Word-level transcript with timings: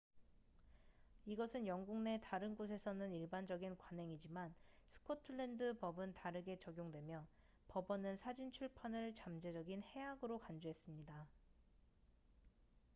이것은 1.27 1.67
영국 1.67 1.99
내 2.01 2.19
다른 2.19 2.55
곳에서는 2.55 3.13
일반적인 3.13 3.77
관행이지만 3.77 4.51
스코틀랜드 4.87 5.77
법은 5.77 6.13
다르게 6.13 6.57
적용되며 6.57 7.27
법원은 7.67 8.17
사진 8.17 8.51
출판을 8.51 9.13
잠재적인 9.13 9.83
해악으로 9.83 10.39
간주했습니다 10.39 11.27